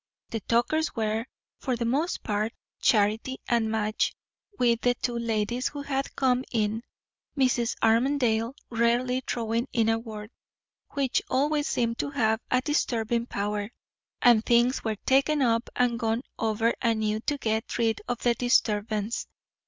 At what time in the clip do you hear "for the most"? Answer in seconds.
1.59-2.23